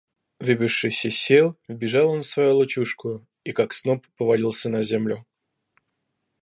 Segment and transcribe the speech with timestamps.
[0.39, 5.27] Выбившись из сил, вбежал он в свою лачужку и, как сноп, повалился на землю.